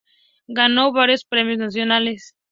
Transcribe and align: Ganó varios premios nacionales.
Ganó 0.47 0.91
varios 0.93 1.25
premios 1.25 1.59
nacionales. 1.59 2.33